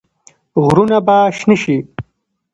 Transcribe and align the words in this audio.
غرونه 0.63 0.97
به 1.05 1.17
شنه 1.37 1.55
شي. 1.61 1.77